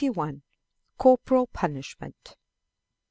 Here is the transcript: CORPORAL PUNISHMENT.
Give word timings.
CORPORAL 0.97 1.45
PUNISHMENT. 1.53 2.35